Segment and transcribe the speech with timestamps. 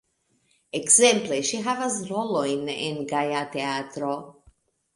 [0.79, 4.13] Ekzemple ŝi havas rolojn en Gaja Teatro.